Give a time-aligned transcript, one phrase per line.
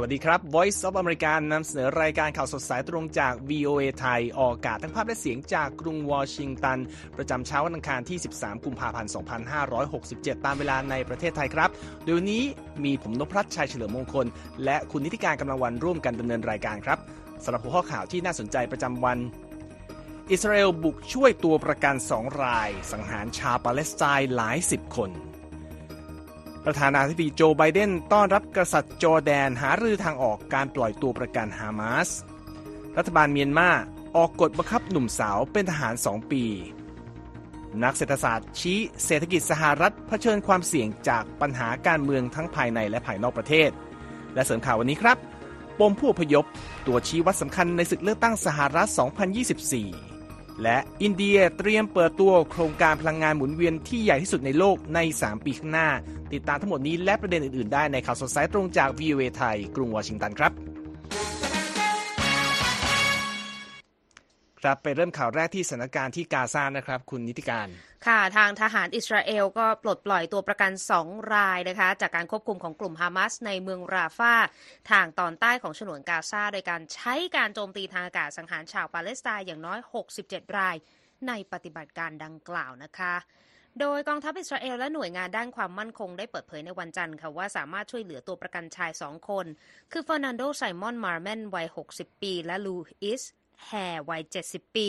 [0.00, 6.78] วัสดีครับ Voice of America นำเสนอรายการข่าวสดสายตรงจาก VOA ไทย ออกอากาศทั้งภาพและเสียงจากกรุงวอชิงตัน
[7.16, 9.10] ประจำเช้าวันอังคารที่ 13 กุมภาพันธ์
[9.76, 11.70] 2567 ตามเวลาในประเทศไทยครับ
[12.02, 12.44] โดยวันนี้
[12.84, 14.26] มีผมนพรัตน์ชัยเฉลิมมงคล
[14.64, 16.98] และคุณนิติการกำลังวันร่วมกันดำเนินรายการครับ
[17.44, 19.18] สำหรับหัวข้อข่าวที่น่าสนใจประจำวัน
[20.30, 25.12] อิสราเอลบุกช่วยตัวประกันสองราย สังหารชาวปาเลสไตน์หลายสิบคน
[26.64, 32.10] ประธานาธิบดีโจไบเดนต้อนรับกษัตริย์จอร์แดนหารือทางออกการปล่อยตัวประกันฮามาส
[32.96, 33.70] รัฐบาลเมียนมา
[34.16, 36.44] ออกกฎบังคับหนุ่มสาวเป็นทหาร 2 ปี
[37.82, 43.70] นักเศรษฐศาสตร์ชี้เศรษฐกิจสหรัฐเผชิญความเสี่ยงจากปัญหาการเมืองทั้งภายในและภายนอกประเทศ
[44.34, 45.18] และเสริมข่าววันนี้ครับ
[45.78, 46.44] ปมผู้พยพ
[46.86, 48.88] ตัวชี้วัดสำคัญในศึกเลือกตั้งสหรัฐ
[49.50, 50.09] 2024
[50.62, 55.88] และอินเดียเตรียมเปิดตัวโครงการพลังงานหมุนเวียนที่ใหญ่ที่สุดในโลกใน 3 ปีข้างหน้า
[56.32, 60.69] ติดตามทั้งหมดนี้และประเด็นอื่น ๆ ได้ในข่าวสดสายตรงจาก VOA ไทย กรุงวอชิงตันครับ
[64.62, 67.68] ครับไปเริ่มข่าวแรกที่สถานการณ์ที่กาซานะครับ คุณนิติการ
[68.06, 74.34] ค่ะ ทางทหารอิสราเอลก็ปลดปล่อยตัวประกันสองรายนะคะ จากการควบคุมของกลุ่มฮามาสในเมืองราฟา
[74.90, 79.78] ทางตอนใต้ของฉนวนกาซาโดยการใช้การโจมตีทางอากาศสังหารชาวปาเลสไตน์อย่างน้อย
[80.18, 80.76] 67 ราย
[81.28, 83.14] ในปฏิบัติการดังกล่าวนะคะ
[83.80, 89.46] โดยกองทัพอิสราเอลและหน่วยงานด้านความมั่นคงได้เปิดเผยในวันจันทร์ค่ะว่าสามารถช่วยเหลือตัวประกันชายสองคน
[89.92, 93.22] คือเฟอร์นันโดไซมอนมาร์แมนวัย 60 ปี และลูอิส
[93.66, 93.70] แฮ
[94.10, 94.88] วัย 70 ปี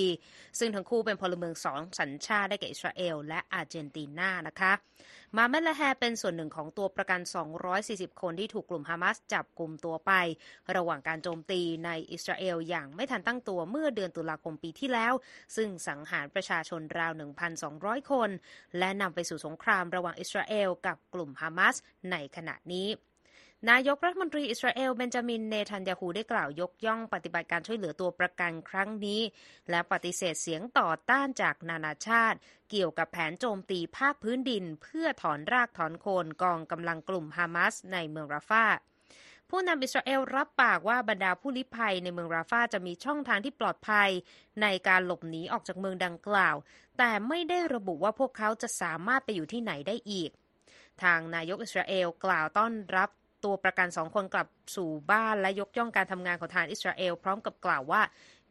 [0.60, 4.74] ซึ่งทั้งคู่เป็นพลเมืองสองสัญชาติได้แก่อิสราเอลและอาร์เจนตินานะคะ
[5.38, 7.20] มาร์แมนและแฮเป็นส่วนหนึ่งของตัวประกัน
[7.72, 10.12] 240 คนที่ถูกกลุ่มฮามาสจับกลุ่มตัวไป
[10.76, 15.14] ระหว่างการโจมตีในอิสราเอลอย่างไม่ทันตั้งตัวเมื่อเดือนตุลาคมปีที่แล้ว
[15.56, 17.12] ซึ่งสังหารประชาชนราว
[17.62, 18.30] 1,200 คน
[18.78, 21.76] และนำไปสู่สงครามระหว่างอิสราเอลกับกลุ่มฮามาส
[22.12, 22.88] ในขณะนี้
[23.70, 29.22] นายกรัฐมนตรีอิสราเอลเบนจามินเนทันยาฮูได้กล่าวยกย่องปฏิบัติการช่วยเหลือตัวประกันครั้งนี้
[29.70, 32.38] และปฏิเสธเสียงต่อต้านจากนานาชาติ
[32.72, 38.66] เกี่ยวกับแผนโจมตีภาคพื้นดิน เพื่อถอนรากถอนโคนกองกำลังกลุ่มฮามาสในเมืองราฟา
[39.50, 44.10] ผู้นำอิสราเอลรับปากว่าบรรดาผู้ลี้ภัยในเมืองราฟาจะมีช่องทางที่ปลอดภัย
[44.62, 46.56] ในการหลบหนีออกจากเมืองดังกล่าว
[46.98, 50.32] แต่ไม่ได้ระบุว่าพวกเขาจะสามารถไปอยู่ที่ไหนได้อีก
[51.04, 53.10] ทางนายกอิสราเอลกล่าวต้อนรับ
[53.44, 58.02] ตัวประกันสองคนกลับสู่บ้านและยกย่องการทำงานของทหารอิสราเอล พร้อมกับกล่าวว่า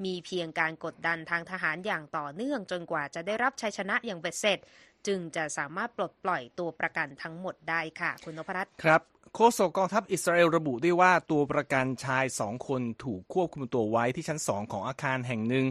[0.04, 4.58] มีเพียงการกดดันทางทหารอย่างต่อเนื่อง จนกว่าจะได้รับชัยชนะอย่างเบ็ดเสร็จ
[5.06, 9.02] จึงจะสามารถปลดปล่อยตัวประกันทั้งหมดได้ค่ะ คุณนพรัตน์ครับ
[9.36, 15.66] โฆษกกองทัพอิสราเอลระบุด้วยว่าตัวประกันชายสองคนถูกควบคุมตัวไว้ที่ชั้นสองของอาคารแห่งหนึ่ง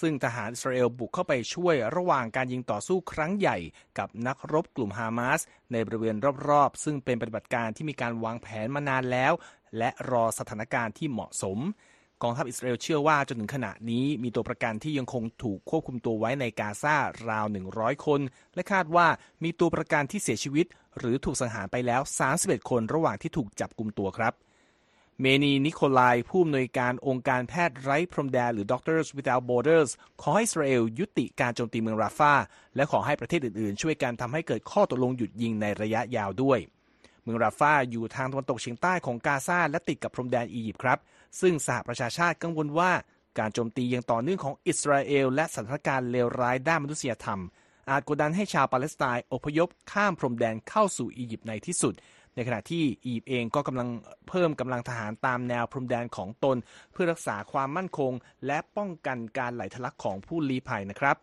[0.00, 3.58] ซึ่งทหารอิสราเอลบุกเข้าไปช่วยระหว่างการยิงต่อสู้ครั้งใหญ่
[3.98, 5.40] กับนักรบกลุ่มฮามาส
[5.72, 6.16] ในบริเวณ
[6.48, 9.32] รอบๆ ซึ่งเป็นปฏิบัติการที่มีการวางแผนมานานแล้ว
[9.78, 11.58] และรอสถานการณ์ที่เหมาะสม
[12.24, 16.96] กองทัพอิสราเอลเชื่อว่าจนถึงขณะนี้มีตัวประกันที่ยังคงถูกควบคุมตัวไว้ในกาซา
[17.28, 18.20] ราว 100 คน
[18.54, 19.06] และคาดว่า
[19.42, 20.66] มีตัวประกันที่เสียชีวิต
[20.98, 22.00] หรือถูกสังหารไปแล้ว
[22.36, 24.32] 31 คนระหว่างที่ถูกจับกลุ่มตัวครับ
[25.20, 29.90] เมนีนิโคลายผู้อำนวยการองค์การแพทย์ไร้พรมแดนหรือ Doctors Without Borders
[30.22, 32.34] ขอให้อิสราเอลยุติการโจมตีเมืองราฟา
[32.76, 36.58] และขอให้ประเทศอื่นๆ ช่วยกันทำให้เกิดข้อตกลงหยุดยิงในระยะยาวด้วย
[37.24, 40.98] เมืองราฟาอยู่ทางตะวันตกเฉียงใต้ของกาซาและติดกับพรมแดนอียิปต์ครับ
[41.40, 42.92] ซึ่งสหประชาชาติกังวลว่า
[43.38, 47.40] การโจมตีย่างต่อเนื่องของอิสราเอล และสถานการณ์เลวร้ายด้านมนุษยธรรม
[47.90, 51.94] อาจกดดันให้ชาวปาเลสไตน์อพยพข้ามพรมแดนเข้าสู่อียิปต์ในที่สุด
[52.34, 53.88] ในขณะที่อียิปต์เองก็กำลัง
[54.28, 56.56] เพิ่มกำลังทหารตามแนวพรมแดนของตน
[56.92, 58.12] เพื่อรักษาความมั่นคง
[58.46, 61.16] และป้องกันการไหลทะลักของผู้ลี้ภัยนะครับ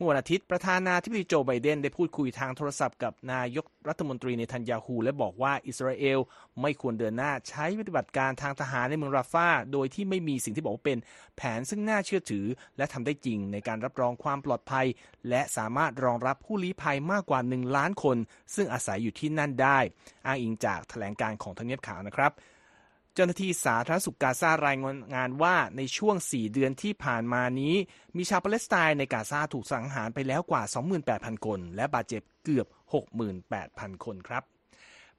[0.00, 6.18] มื่อวันอาทิตย์ประธานาธิบดีโจไบเดนได้พูดคุยทางโทรศัพท์กับนายกรัฐมนตรีในทันยาฮูและบอกว่าอิสราเอล
[6.60, 10.98] ไม่ควรเดินหน้าใช้ปฏิบัติการทางทหารในเมืองราฟาโดยที่ไม่มีสิ่งที่บอกว่าเป็น
[11.36, 12.46] แผนซึ่งน่าเชื่อถือ
[12.76, 14.86] และทำได้จริงในการรับรองความปลอดภัย
[15.28, 18.16] และสามารถรองรับผู้ลี้ภัยมากกว่า 1 ล้านคน
[18.54, 19.78] ซึ่งอาศัยอยู่ที่นั่นได้
[20.26, 22.32] อ้างอิงจากแถลงการของทางเนียบขาวนะครับ
[23.18, 24.76] จ้าหน้าที่สาธารณสุขกาซาราย
[25.14, 27.74] งานว่าในช่วง 4 เดือนที่ผ่านมานี้
[28.16, 30.62] มีชาวปาเลสไตน์ในกาซาถูกสังหารไปแล้วกว่า
[31.04, 32.66] 28,000 คน และบาดเจ็บเกือบ
[33.34, 34.57] 68,000 คนครับ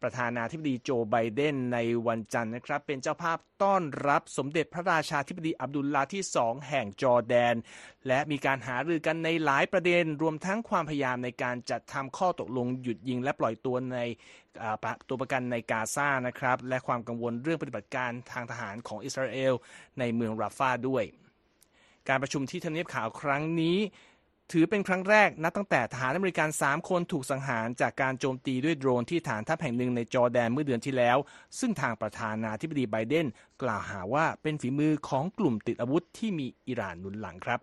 [0.01, 7.55] ประธานาธิบดีโจไบเดนในวันจันทร์นะครับ เป็นเจ้าภาพต้อนรับสมเด็จพระราชาธิบดีอับดุลลาที่สองแห่งจอร์แดน
[8.07, 13.99] และมีการหารือกันในหลายประเด็นรวมทั้งความพยายามในการจัดทำข้อตกลงหยุดยิงและปล่อยตัวใน
[15.07, 19.53] ตัวประกันในกาซานะครับ และความกังวลเรื่องปฏิบัติการทางทหารของอิสราเอล
[19.99, 21.05] ในเมืองราฟาด้วย
[22.09, 23.77] การประชุมที่ทำเนียบข่าวครั้งนี้
[24.53, 31.17] ถือเป็นครั้งแรกนับตั้งแต่ทหารอเมริกัน 3 คนถูกสังหารจากการโจมตีด้วยโดรนที่ฐานทัพแห่งหนึ่งในจอแดนเมื่อเดือนที่แล้ว
[31.59, 33.27] ซึ่งทางประธานาธิบดีไบเดน
[33.63, 37.59] กล่าวหาว่าเป็นฝีมือของกลุ่มติดอาวุธที่มีอิหร่านหนุนหลังครับ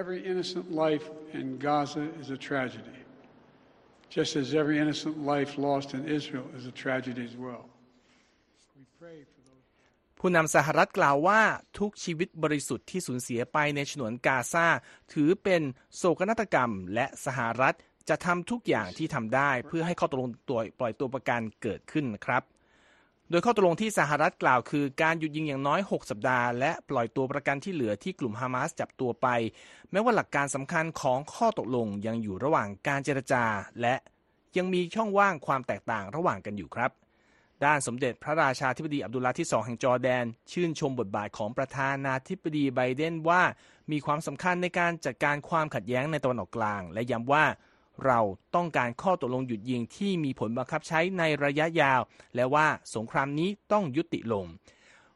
[0.00, 1.06] Every innocent life
[1.40, 2.98] in Gaza is a tragedy,
[4.16, 7.64] just as every innocent life lost in Israel is a tragedy as well.
[10.22, 11.40] ผู้นำสหรัฐกล่าวว่า
[11.78, 14.66] ทุกชีวิตบริสุทธิ์ที่สูญเสียไปในฉนวนกาซา
[15.12, 15.62] ถือเป็น
[15.96, 17.76] โศกนาฏกรรม และสหรัฐ
[18.08, 22.42] จะทำทุกอย่างที่ทำได้ เพื่อให้ข้อตกลงตัวปล่อยตัวประกันเกิดขึ้นครับ
[23.30, 29.28] โดยข้อตกลงที่สหรัฐกล่าวคือการหยุดยิงอย่างน้อย 6 สัปดาห์ และปล่อยตัวประกันที่เหลือที่กลุ่มฮามาสจับตัวไป
[29.90, 33.44] แม้ว่าหลักการสำคัญของข้อตกลงยังอยู่ระหว่างการเจรจา
[33.80, 33.94] และ
[34.56, 36.92] ยังมีช่องว่างความแตกต่างระหว่างกันอยู่ครับ
[37.64, 43.42] ด้านสมเด็จพระราชาธิบดีอับดุลลาห์ที่สองแห่งจอร์แดน ชื่นชมบทบาทของประธานาธิบดีไบเดนว่า
[43.90, 47.44] มีความสำคัญในการจัดการความขัดแย้งในตะวันออกกลาง และย้ำว่า
[48.06, 48.20] เรา
[48.54, 52.00] ต้องการข้อตกลงหยุดยิงที่มีผลบังคับใช้ในระยะยาว
[52.34, 54.46] และว่าสงครามนี้ต้องยุติลง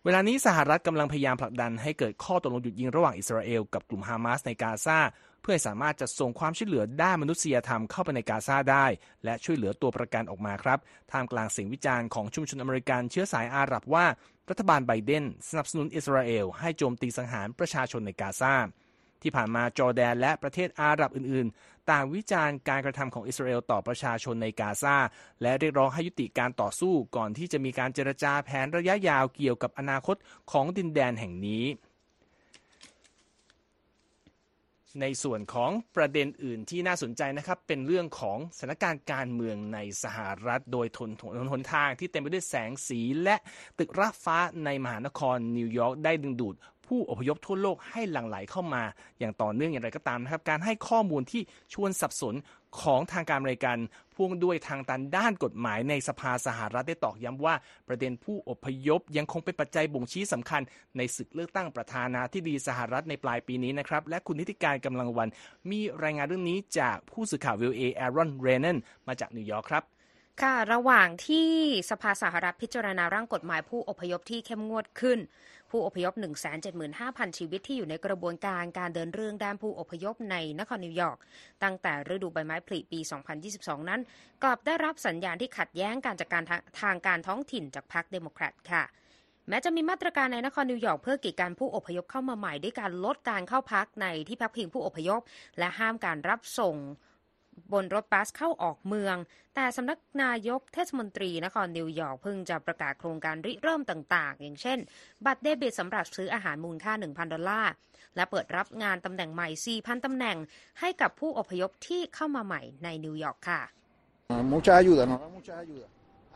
[0.05, 4.99] เวลานี้สหรัฐกำลังพยายามผลักดันให้เกิดข้อตกลงหยุดยิงระหว่างอิสราเอลกับกลุ่มฮามาสในกาซา
[5.45, 8.87] เพื่อให้สามารถจัดส่งความช่วยเหลือด้านมนุษยธรรมเข้าไปในกาซาได้
[9.25, 10.79] และช่วยเหลือตัวประกันออกมาครับ
[11.11, 14.07] ท่ามกลางเสียงวิจารณ์ของชุมชนอเมริกันเชื้อสายอาหรับว่า
[14.51, 18.55] รัฐบาลไบเดนสนับสนุนอิสราเอลให้โจมตีสังหารประชาชนในกาซา
[19.23, 24.97] ที่ผ่านมาจอร์แดนและประเทศอาหรับอื่น ๆ ต่างวิจารณ์การกระทำของอิสราเอลต่อประชาชนในกาซา
[25.43, 30.17] และเรียกร้องให้ยุติการต่อสู้ก่อนที่จะมีการเจรจาแผนระยะยาวเกี่ยวกับอนาคต
[30.53, 31.65] ของดินแดนแห่งนี้
[35.01, 43.37] ในส่วนของประเด็นอื่นที่น่าสนใจนะครับ เป็นเรื่องของสถานการณ์การเมืองในสหรัฐ โดยทนทนหนทางที่เต็มไปด้วยแสงสีและ
[43.79, 46.55] ตึกราฟ้าในมหานครนิวยอร์กได้ดึงดูด
[46.87, 48.83] ผู้อพยพทั่วโลกให้หลั่งไหลเข้ามา
[49.19, 51.43] อย่างต่อเนื่องอย่างไรก็ตามนะครับ การให้ข้อมูลที่
[51.75, 52.35] ชวนสับสน
[52.81, 53.79] ของทางการอเมริกัน
[54.15, 57.55] พ่วงด้วยทางตันด้านกฎหมายในสภาสหรัฐได้ตอกย้ำว่า
[57.89, 60.63] ประเด็นผู้อพยพยังคงเป็นปัจจัยบ่งชี้สำคัญ
[60.97, 65.29] ในศึกเลือกตั้งประธานาธิบดีสหรัฐในปลายปีนี้นะครับ และคุณนิติการกำลังวัน
[65.71, 68.77] มีรายงานเรื่องนี้จากผู้สื่อข่าววิวเอแอรอนเรนน
[69.09, 69.85] มาจากนิวยอร์กครับ
[70.43, 71.49] ค่ะระหว่างที่
[71.91, 75.19] สภาสหรัฐพิจารณาร่างกฎหมายผู้อพยพที่เข้มงวดขึ้น
[75.71, 76.15] ผู้อพยพ
[76.77, 81.19] 175,000 ชีวิตที่อยู่ในกระบวนการการเดินเรื่องด้านผู้อพยพในนครนิวยอร์ก
[81.63, 83.01] ตั้งแต่ฤดูใบไม้ผลิปี
[83.45, 84.01] 2022 นั้น
[84.43, 86.43] กลับได้รับสัญญาณที่ขัดแย้งการจัดการ
[86.81, 88.85] ทางการท้องถิ่นจากพรรคเดโมแครตค่ะ
[89.49, 95.21] แม้จะมีมาตรการในนครนิวยอร์กเพื่อกีดกันผู้อพยพเข้ามาใหม่ด้วยการลดการเข้าพักในที่พักพิงผู้อพยพ
[95.59, 96.77] และห้ามการรับส่ง
[97.73, 99.17] บนรถบัสเข้าออกเมือง
[99.55, 104.79] แต่สำนักนายกเทศมนตรีนครนิวยอร์กเพิ่งจะประกาศโครงการริเริ่มต่างๆ อย่างเช่น
[105.27, 107.73] บัตรเดบิตสำหรับซื้ออาหารมูลค่า 1,000 ดอลลาร์
[108.17, 109.49] และเปิดรับงานตำแหน่งใหม่
[109.81, 110.37] 4,000 ตำแหน่ง
[110.81, 113.63] ให้กับผู้อพยพที่เข้ามาใหม่ในนิวยอร์กค่ะ
[114.53, 115.87] Mucha ayuda, nos da mucha ayuda.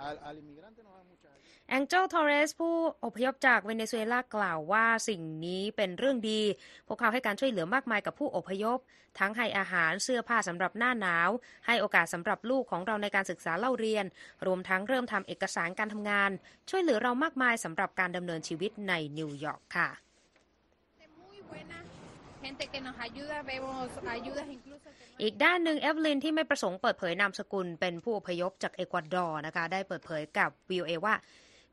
[0.06, 1.17] Al, al inmigrante nos da mucha
[1.70, 2.74] แองเจลทอร์เรสผู้
[3.04, 6.40] อพยพจากเวเนซุเอลากล่าวว่าสิ่งนี้เป็นเรื่องดี
[6.86, 8.78] พวกเขาให้การช่วยเหลือมากมายกับผู้อพยพ
[9.18, 11.30] ทั้งให้อาหารเสื้อผ้าสำหรับหน้าหนาว
[11.66, 14.04] ให้โอกาสสำหรับลูกของเราในการศึกษาเล่าเรียน
[14.46, 16.30] รวมทั้งเริ่มทำเอกสารการทำงาน
[16.70, 19.88] ช่วยเหลือเรามากมายสำหรับการดำเนินชีวิตในนิวยอร์กค่ะ
[21.20, 21.78] muy buena,
[22.44, 31.14] gente que nos ayuda, vemos ayudas incluso que no อีกด้านหนึ่งเอฟลินที่ไม่ประสงค์เปิดเผยนามสกุลเป็นผู้อพยพจากเอกวาดอร์นะคะ ได้เปิดเผยกับวีโอเอว่า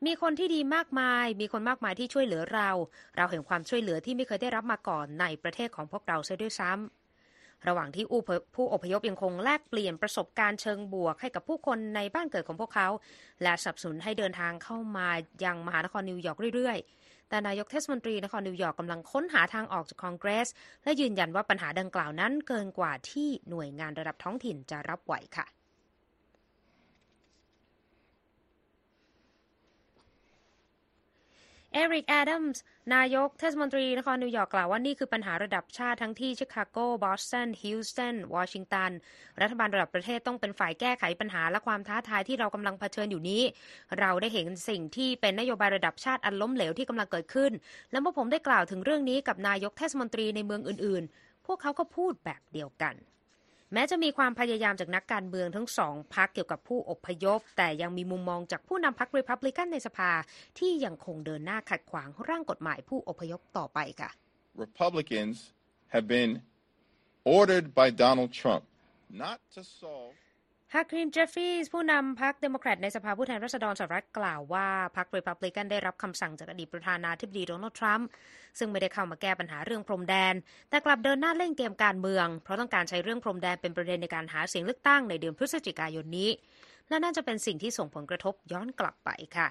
[0.06, 2.70] มีคนที่ดีมากมาย มีคนมากมายที่ช่วยเหลือเรา
[3.18, 8.22] เราเห็นความช่วยเหลือที่ไม่เคยได้รับมาก่อนในประเทศของพวกเราเสียด้วยซ้ำระหว่างที่ผู้
[8.56, 12.88] ผู้อพยพยังคงแลกเปลี่ยนประสบการณ์เชิงบวกให้กับผู้คนในบ้านเกิดของพวกเขา
[13.44, 15.10] และสนับสนุนให้เดินทางเข้ามา
[15.46, 20.50] ยังมหานครนิวยอร์กเรื่อยๆ แต่นายกเทศมนตรีนครนิวยอร์กกำลังค้นหาทางออกจากคองเกรส
[20.84, 25.46] และยืนยันว่าปัญหาดังกล่าวนั้นเกินกว่าที่หน่วยงานระดับท้องถิ่นจะรับไหวค่ะ
[31.78, 32.62] เอริกแอดัมส์
[32.96, 38.92] นายกเทศมนตรีนครนิวยอร์กกล่าวว่านี่คือปัญหาระดับชาติทั้งที่ชิคาโก บอสตัน ฮิลสตัน วอชิงตัน
[39.42, 43.42] รัฐบาลระดับประเทศต้องเป็นฝ่ายแก้ไขปัญหาและความท้าทายที่เรากำลังเผชิญอยู่นี้
[44.00, 47.52] เราได้เห็นสิ่งที่เป็นนโยบายระดับชาติอันล้มเหลวที่กำลังเกิดขึ้น
[47.92, 52.96] และเมื่อผมได้กล่าวถึงเรื่องนี้กับนายกเทศมนตรีในเมืองอื่น ๆ พวกเขาก็พูดแบบเดียวกัน
[53.74, 60.12] แม้จะมีความพยายามจากนักการเมืองทั้งสองพักเกี่ยวกับผู้อพยพ แต่ยังมีมุมมองจากผู้นำพรรครีพับลิกันในสภา
[60.60, 64.10] ที่ยังคงเดินหน้าขัดขวางร่างกฎหมายผู้อพยพต่อไปค่ะ
[64.66, 65.38] Republicans
[65.94, 66.32] have been
[67.38, 68.64] ordered by Donald Trump
[69.24, 70.16] not to solve
[70.78, 78.08] ฮาคีมเจฟฟรีส์ผู้นำพรรคเดโมแครตในสภาผู้แทนราษฎรสหรัฐกล่าวว่าพรรครีพับลิกันได้รับคำสั่งจากอดีตประธานาธิบดีโดนัลด์ทรัมป์
[78.60, 80.34] ซึ่งไม่ได้เข้ามาแก้ปัญหาเรื่องพรมแดน
[80.70, 86.30] แต่กลับเดินหน้าเล่นเกมการเมือง เพราะต้องการใช้เรื่องพรมแดนเป็นประเด็นในการหาเสียงเลือกตั้งในเดือนพฤศจิกายนนี้
[86.90, 89.50] และน่าจะเป็นสิ่งที่ส่งผลกระทบย้อนกลับไปค่ะ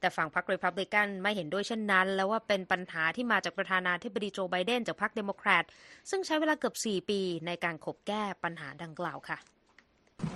[0.00, 5.64] แต่ฝั่งพรรครีพับลิกันไม่เห็นด้วยเช่นนั้น และว่าเป็นปัญหาที่มาจากประธานาธิบดีโจไบเดนจากพรรคเดโมแครต
[6.10, 9.38] ซึ่งใช้เวลาเกือบ 4 ปีในการขบแก้ปัญหาดังกล่าวค่ะ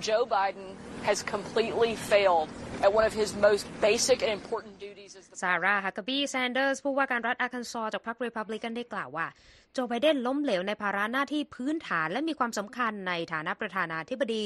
[0.07, 0.67] Joe Biden
[1.09, 2.49] has completely failed
[2.85, 9.27] at one of his most basic and important duties as the ซาร่าฮัคคาบีแซนเดอร์สผู้ว่าการรัฐอาคันซอจากพรรครีพับลิกันได้กล่าวว่า
[9.73, 14.45] โจไบเดนล้มเหลวในภาระหน้าที่พื้นฐานและมีความสำคัญในฐานะประธานาธิบดี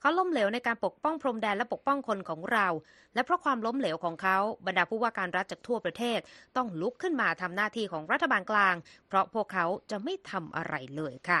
[0.00, 2.66] เขาล้มเหลวในการปกป้องพรมแดนและปกป้องคนของเรา
[3.14, 6.18] และเพราะความล้มเหลวของเขาบรรดาผู้ว่าการรัฐจากทั่วประเทศ
[6.56, 8.74] ต้องลุกขึ้นมาทำหน้าที่ของรัฐบาลกลาง
[9.08, 11.38] เพราะพวกเขาจะไม่ทำอะไรเลยค่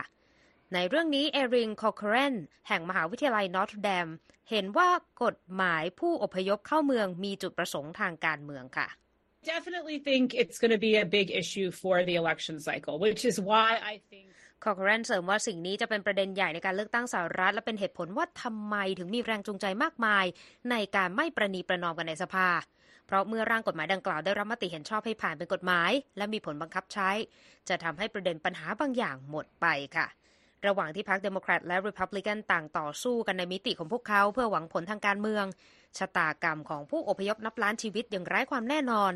[0.74, 2.34] ในเรื่องนี้เอริงคอเคเรน
[2.68, 4.08] แห่งมหาวิทยาลัยนอร์ทแดม
[4.50, 4.88] เห็นว่า
[5.24, 8.88] กฎหมายผู้อพยพเข้าเมืองมีจุดประสงค์ทางการเมืองค่ะ
[9.54, 13.36] definitely think it's going to be a big issue for the election cycle, which is
[13.50, 14.26] why I think
[14.64, 20.24] คอร์เรนเสริมว่าสิ่งนี้จะเป็นประเด็นใหญ่ในการเลือกตั้งสหรัฐ และเป็นเหตุผลว่าทำไมถึงมีแรงจูงใจมากมาย
[20.70, 22.48] ในการไม่ประนีประนอมกันในสภา
[23.06, 27.10] เพราะเมื่อร่างกฎหมายดังกล่าวได้รับมติเห็นชอบให้ผ่านเป็นกฎหมาย และมีผลบังคับใช้
[27.68, 30.06] จะทำให้ประเด็นปัญหาบางอย่างหมดไปค่ะ
[30.66, 35.44] ระหว่างที่พรรคเดโมแครตและรีพับลิกันต่างต่อสู้กันในมิติของพวกเขาเพื่อหวังผลทางการเมือง
[35.98, 39.12] ชะตากรรมของผู้อพยพนับล้านชีวิตยังไร้ความแน่นอน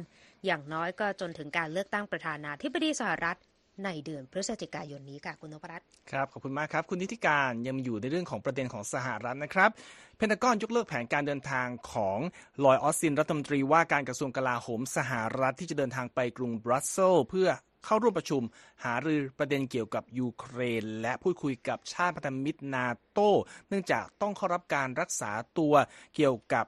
[0.46, 3.38] อย่างน้อยก็จนถึงการเลือกตั้งประธานาธิบดีสหรัฐ
[3.84, 9.70] ในเดือนพฤศจิกายนนี้ค่ะคุณนพรัตน์ครับขอบคุณมากครับ คุณนิติการยังอยู่ในเรื่องของประเด็นของสหรัฐนะครับ
[10.16, 12.18] เพนทากอนยกเลิกแผนการเดินทางของ
[12.64, 17.48] ลอยออสตินรัฐมนตรีว่าการกระทรวงกลาโหมสหรัฐที่จะเดินทางไปกรุงบรัสเซลส์เพื่อ
[17.84, 18.42] เข้าร่วมประชุม
[18.84, 23.30] หารือประเด็นเกี่ยวกับยูเครน และพูดคุยกับชาติพันธมิตรนาโต้
[23.68, 25.74] เนื่องจากต้องเข้ารับการรักษาตัว
[26.16, 26.66] เกี่ยวกับ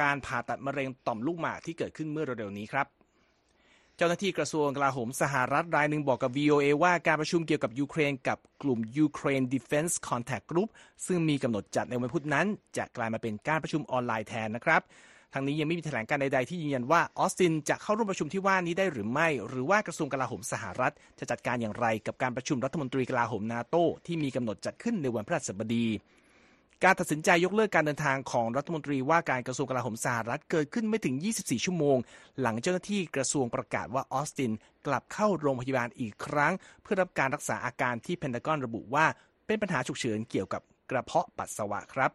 [0.00, 2.86] การผ่าตัดมะเร็งต่อมลูกหมากที่เกิดขึ้นเมื่อเร็วๆนี้ครับ
[3.96, 10.68] เจ้าหน้าที่กระทรวงกลาโหมสหรัฐรายหนึ่งบอกกับ VOA ว่าการประชุมเกี่ยวกับยูเครนกับกลุ่ม Ukraine Defense Contact Group
[11.06, 14.82] ซึ่งมีกำหนดจัดในวันพุธนั้น จะกลายมาเป็นการประชุมออนไลน์แทนนะครับ
[15.32, 25.86] ทางนี้ยังไม่มีแถลงการใดๆที่ยืนยันว่าออสตินจะเข้าร่วมประชุมที่ว่านี้ได้หรือไม่ หรือว่ากระทรวงกลาโหมสหรัฐ จะจัดการอย่างไรกับการประชุมรัฐมนตรีกลาโหมนาโตที่มีกำหนดจัดขึ้นในวันพฤหัสบดี
[26.84, 31.96] การตัดสินใจยกเลิกการเดินทางของรัฐมนตรีว่าการกระทรวงกลาโหมสหรัฐเกิดขึ้นไม่ถึง 24 ชั่วโมง
[32.40, 34.52] หลังเจ้าหน้าที่กระทรวงประกาศว่าออสติน
[34.86, 39.06] กลับเข้าโรงพยาบาลอีกครั้ง เพื่อรับการรักษาอาการที่เพนทากอนระบุว่า
[39.46, 42.10] เป็นปัญหาฉุกเฉินเกี่ยวกับกระเพาะปัสสาวะครับ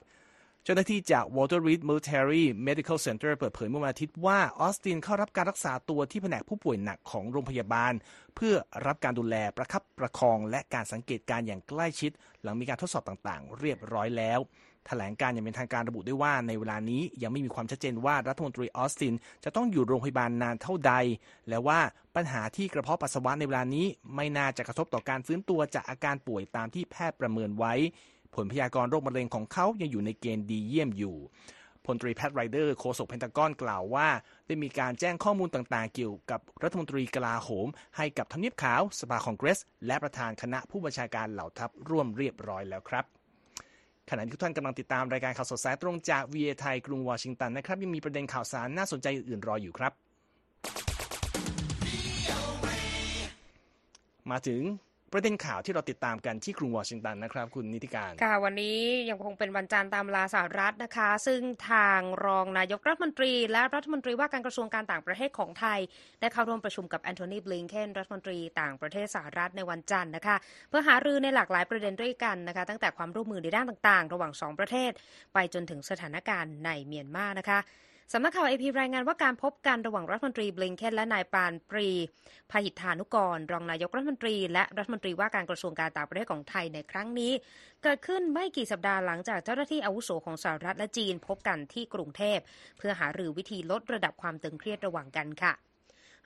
[0.68, 7.94] เจ้าหน้าที่จาก Walter Reed Military Medical Center เปิดเผยเมื่อวันอาทิตย์ว่าออสตินเข้ารับการรักษาตัวที่แผนกผู้ป่วยหนักของโรงพยาบาล
[8.36, 8.56] เพื่อ
[8.88, 14.40] รับการดูแลประคับประคองและการสังเกตการอย่างใกล้ชิด หลังมีการทดสอบต่างๆ เรียบร้อยแล้ว
[14.88, 20.94] แถลงการณ์อย่างเป็นทางการระบุด้วยว่าในเวลานี้ยังไม่มีความชัดเจนว่ารัฐมนตรีออสตินจะต้องอยู่โรงพยาบาลนานเท่าใด
[21.50, 21.80] และว่า
[22.16, 27.74] ปัญหาที่กระเพาะปัสสาวะในเวลานี้ไม่น่าจะกระทบต่อการฟื้นตัวจากอาการป่วยตามที่แพทย์ประเมินไว้
[28.38, 31.18] ผลพยากรณ์โรคมะเร็งของเขายังอยู่ในเกณฑ์ดีเยี่ยมอยู่
[31.86, 34.08] พลตรีแพทไรเดอร์โฆษกเพนทากอนกล่าวว่า
[34.48, 37.68] ได้มีการแจ้งข้อมูลต่างๆ เกี่ยวกับรัฐมนตรีกลาโหม
[37.98, 43.06] ให้กับทำเนียบขาว สภาคองเกรส และประธานคณะผู้บัญชาการเหล่าทัพร่วมเรียบร้อยแล้วครับ
[44.10, 49.94] ขณะที่ทุกท่านกำลังติดตามรายการข่าวสดสายตรงจาก VA ไทยกรุงวอชิงตันนะครับ ยังมีประเด็นข่าวสารน่าสนใจอื่นๆรออยู่ครับ
[54.32, 54.62] มาถึง
[55.14, 58.78] ประเด็นข่าวที่เราติดตามกันที่กรุงวอชิงตันนะครับ คุณนิติการค่ะวันนี้
[59.10, 65.80] ยังคงเป็นวันจันทร์ตามเวลาสหรัฐนะคะ ซึ่งทางรองนายกรัฐมนตรี และรัฐมนตรีว่าการกระทรวงการต่างประเทศของไทย
[66.20, 70.36] ได้เข้าร่วมประชุมกับแอนโทนีบลิงเคนรัฐมนตรีต่างประเทศสหรัฐในวันจันทร์นะคะ
[70.70, 74.92] เพื่อหารือในหลากหลายประเด็นด้วยกันนะคะ ตั้งแต่ความร่วมมือในด้านต่างๆ ระหว่างสองประเทศ
[75.34, 77.60] ไปจนถึงสถานการณ์ในเมียนมานะคะ
[78.14, 81.90] สำนักข่าวเอพีรายงานว่าการพบกันระหว่างรัฐมนตรีบลิงเคนและนายปานปรี
[82.52, 87.32] พหิทธานุกร รองนายกรัฐมนตรี และรัฐมนตรีว่าการกระทรวงการต่างประเทศของไทยในครั้งนี้
[87.84, 92.40] เกิดขึ้นไม่กี่สัปดาห์หลังจากเจ้าหน้าที่อาวุโสของสหรัฐและจีนพบกันที่กรุงเทพ
[92.78, 95.54] เพื่อหารือวิธีลดระดับความตึงเครียดระหว่างกันค่ะ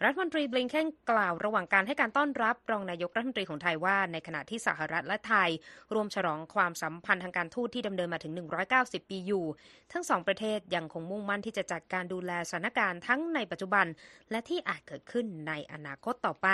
[0.05, 5.49] รัฐมนตรีบลิงเคนกล่าวระหว่างการให้การต้อนรับรองนายกรัฐมนตรีของไทยว่า ในขณะที่สหรัฐและไทย
[5.93, 8.33] รวมฉลองความสัมพันธ์ทางการทูตที่ดำเนินมาถึง
[8.71, 9.45] 190 ปีอยู่
[9.91, 13.85] ทั้งสองประเทศยังคงมุ่งมั่นที่จะจัดการดูแลสถานการณ์ทั้งในปัจจุบัน
[14.31, 16.47] และที่อาจเกิดขึ้นในอนาคตต่อไป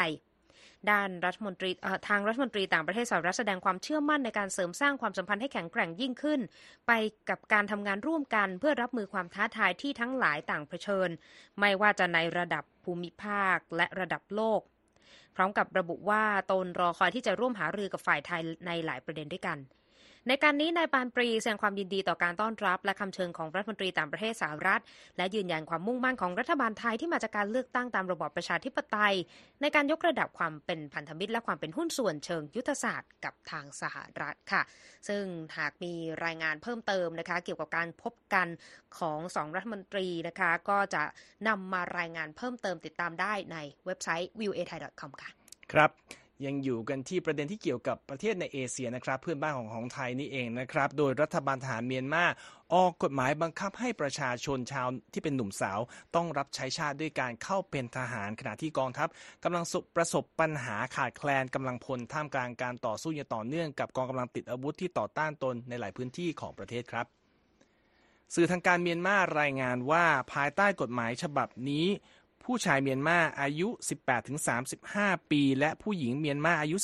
[0.91, 1.69] ด้านรัฐมนตรี
[2.07, 6.39] ทางรัฐมนตรีต่างประเทศสหรัฐแสดงความเชื่อมั่นในการเสริมสร้างความสัมพันธ์ให้แข็งแกร่งยิ่งขึ้น
[6.87, 6.91] ไป
[7.29, 11.09] กับการทำงานร่วมกันเพื่อรับมือความท้าทายที่ทั้งหลายต่างเผชิญ
[11.59, 14.61] ไม่ว่าจะในระดับภูมิภาคและระดับโลก
[15.35, 19.57] พร้อมกับระบุว่าตนรอคอยที่จะร่วมหารือกับฝ่ายไทยในหลายประเด็นด้วยกัน
[20.29, 24.81] ในการนี้นายปานปรีแสดงความยินดีต่อการต้อนรับ และคำเชิญของรัฐมนตรีต่างประเทศสหรัฐ
[25.17, 29.15] และยืนยันความมุ่งมั่นของรัฐบาลไทยที่มาจากการเลือกตั้งตามระบอบประชาธิปไตย
[29.61, 34.61] ในการยกระดับความเป็นพันธมิตร และความเป็นหุ้นส่วนเชิงยุทธศาสตร์กับทางสหรัฐค่ะ
[35.07, 35.23] ซึ่ง
[35.57, 35.93] หากมี
[36.25, 38.47] รายงานเพิ่มเติมนะคะเกี่ยวกับการพบกัน
[38.99, 41.03] ของสองรัฐมนตรีนะคะก็จะ
[41.47, 45.29] นำมารายงานเพิ่มเติมติดตามได้ในเว็บไซต์ viewai.com ค่ะ
[45.73, 45.91] ครับ
[46.45, 52.23] ยังอยู่กันที่ประเด็นที่เกี่ยวกับประเทศในเอเชียนะครับ เพื่อนบ้านของของไทยนี่เองนะครับ โดยรัฐบาลทหารเมียนมา
[52.73, 55.79] ออกกฎหมายบังคับให้ประชาชนชาวที่เป็นหนุ่มสาว
[56.15, 59.07] ต้องรับใช้ชาติด้วยการเข้าเป็นทหารขณะที่กองทัพ
[59.43, 59.65] กำลัง
[59.95, 67.07] ประสบปัญหาขาดแคลนกำลังพลท่ามกลางการต่อสู้อย่างต่อเนื่องกับกองกำลังติดอาวุธที่ต่อต้านตนในหลายพื้นที่ของประเทศครับ
[68.35, 71.85] สื่อทางการเมียนมารายงานว่าภายใต้กฎหมายฉบับนี้
[72.47, 73.67] ผู้ชายเมียนมาอายุ
[74.49, 76.75] 18-35 ปี และผู้หญิงเมียนมาอายุ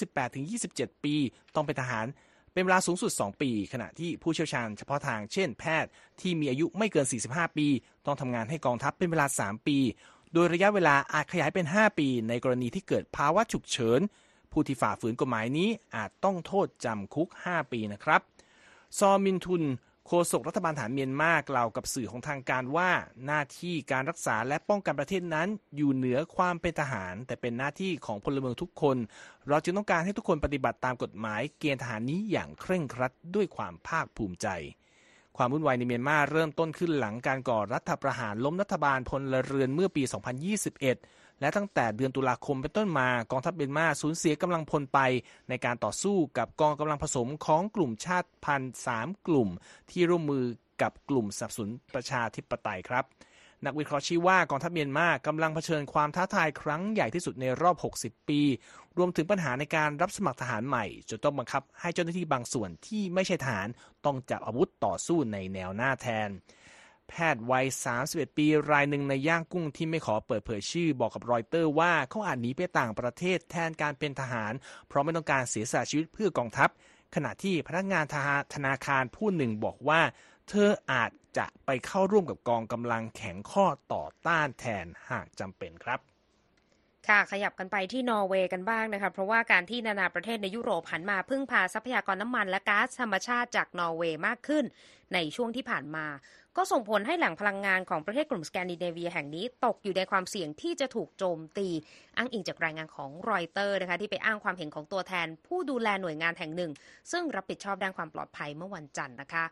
[0.47, 1.15] 18-27 ปี
[1.55, 2.05] ต้องเป็นทหาร
[2.53, 5.89] เป็นเวลาสูงสุด 2 ปี ขณะที่ผู้เชี่ยวชาญเฉพาะทางเช่นแพทย์
[6.21, 7.67] ที่มีอายุไม่เกิน 45 ปี
[8.05, 9.77] ต้องทำงานให้กองทัพเป็นเวลา 3 ปี
[10.33, 13.99] โดยระยะเวลาอาจขยายเป็น 5 ปี ในกรณีที่เกิดภาวะฉุกเฉิน
[14.51, 18.21] ผู้ที่ฝ่าฝืนกฎหมายนี้อาจต้องโทษจำคุก 5 ปีนะครับ
[18.99, 19.63] ซอมินทุน
[20.07, 22.91] โฆษกรัฐบาลฐานเมียนมากล่าวกับสื่อของทางการว่า
[23.25, 28.97] หน้าที่การรักษาและป้องกันประเทศนั้น อยู่เหนือความเป็นทหาร แต่เป็นหน้าที่ของพลเมืองทุกคน
[29.49, 34.47] เราจึงต้องการให้ทุกคนปฏิบัติตามกฎหมายเกณฑ์ทหารนี้อย่างเคร่งครัดด้วยความภาคภูมิใจ
[35.37, 40.03] ความวุ่นวายในเมียนมาเริ่มต้นขึ้นหลังการก่อรัฐประหารล้มรัฐบาลพลเรือนเมื่อปี
[40.69, 44.99] 2021 และตั้งแต่เดือนตุลาคมเป็นต้นมากองทัพเมียนมาสูญเสียกำลังพลไป
[45.49, 49.49] ในการต่อสู้กับกองกำลังผสมของกลุ่มชาติพันธุ์สามกลุ่ม
[49.91, 50.45] ที่ร่วมมือ
[50.81, 53.05] กับกลุ่มสับสนุนประชาธิปไตยครับ
[53.65, 58.41] นักวิเคราะห์ชี้ว่ากองทัพเมียนมากำลังเผชิญความท้าทายครั้งใหญ่ที่สุดในรอบ 60 ปี
[58.97, 63.67] รวมถึงปัญหาในการรับสมัครทหารใหม่จนต้องบังคับให้เจ้าหน้าที่บางส่วนที่ไม่ใช่ทหาร
[64.05, 66.29] ต้องจับอาวุธต่อสู้ในแนวหน้าแทน
[67.09, 67.65] แพทย์วัย
[68.01, 74.53] 31 ปีรายหนึ่งในย่างกุ้งที่ไม่ขอเปิดเผยชื่อบอกกับรอยเตอร์ว่าเขาอาจหนีไปต่างประเทศแทนการเป็นทหาร
[74.87, 76.69] เพราะไม่ต้องการเสียสละชีวิตเพื่อกองทัพ
[77.15, 78.05] ขณะที่พนักงาน
[78.55, 80.01] ธนาคารผู้หนึ่งบอกว่า
[80.49, 85.99] เธออาจจะไปเข้าร่วมกับกองกำลังแข็งข้อต่อต้านแทนหากจำเป็นครับ
[87.07, 94.65] ค่ะขยับกันไปที่นอร์เวย์กันบ้างนะคะเพราะว่าการที่นานาประเทศในยุโรปหันมาพึ่งพาทรัพยากรน้ำมันและก๊าซธรรมชาติจากนอร์เวย์มากขึ้น
[95.13, 96.05] ในช่วงที่ผ่านมา
[96.57, 101.67] ก็ส่งผลให้แหล่งพลังงานของประเทศกลุ่มสแกนดิเนเวียแห่งนี้ตกอยู่ในความเสี่ยงที่จะถูกโจมตี
[102.17, 106.71] อ้างอิงจากรายงานของรอยเตอร์นะคะที่ไปอ้างความเห็นของตัวแทน ผู้ดูแลหน่วยงานแห่งหนึ่ง
[107.11, 109.45] ซึ่งรับผิดชอบด้านความปลอดภัยเมื่อวันจันทร์นะคะ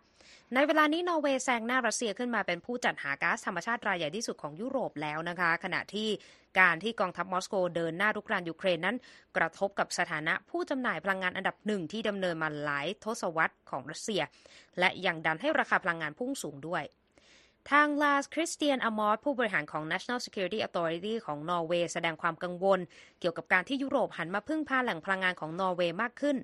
[0.54, 6.10] ในเวลานี้นอร์เวย์แซงหน้ารัสเซียขึ้นมาเป็นผู้จัดหาก๊าซธรรมชาติรายใหญ่ที่สุดของยุโรปแล้วนะคะ ขณะที่
[6.60, 8.96] การที่กองทัพมอสโกเดินหน้ารุกรานยูเครนนั้น
[9.38, 14.22] กระทบกับสถานะผู้จำหน่ายพลังงานอันดับหนึ่งที่ดำเนินมาหลายทศวรรษของรัสเซีย
[14.80, 16.84] และยังดันให้ราคาพลังงานพุ่งสูงด้วย
[17.72, 22.80] ทาง Lars Christian Aamodt ผู้บริหารของ National Security Authority ของนอร์เวย์แสดงความกังวล
[23.20, 26.38] เกี่ยวกับการที่ยุโรปหันมาพึ่งพาแหล่งพลังงานของนอร์เวย์มากขึ้น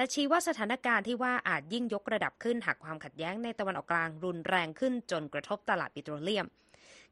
[0.00, 6.46] และชี้ว่าสถานการณ์ที่ว่าอาจยิ่งยกระดับขึ้นหากความขัดแย้งในตะวันออกกลางรุนแรงขึ้นจนกระทบตลาดปิโตรเลียม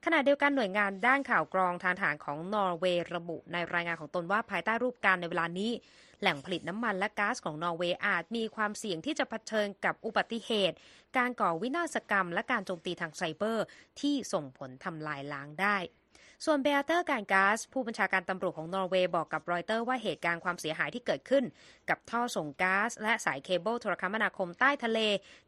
[0.04, 5.70] ขณะเดียวกันหน่วยงานด้านข่าวกรองทางทหารของนอร์เวย์ระบุในรายงานของตนว่าภายใต้รูปการในเวลานี้
[6.20, 10.76] แหล่งผลิตน้ำมันและก๊าซของนอร์เวย์อาจมีความเสี่ยงที่จะเผชิญกับอุบัติเหตุ
[11.16, 13.64] การก่อวินาศกรรม และการโจมตีทางไซเบอร์
[14.00, 15.76] ที่ส่งผลทำลายล้างได้
[16.44, 21.44] ส่วน Beate Gangås ผู้บัญชาการตำรวจของนอร์เวย์บอกกับรอยเตอร์ว่าเหตุการณ์ความเสียหายที่เกิดขึ้น
[21.90, 24.98] กับท่อส่งก๊าซและสายเคเบิลโทรคมนาคมใต้ทะเล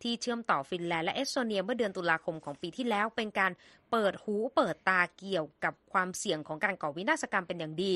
[0.03, 3.53] ที่เชื่อมต่อฟินแลนด์และเอสโตเนียเมื่อเดือนตุลาคมของปีที่แล้ว เป็นการ
[3.91, 7.93] เปิดหูเปิดตาเกี่ยวกับความเสี่ยงของการก่อวินาศกรรมเป็นอย่างดี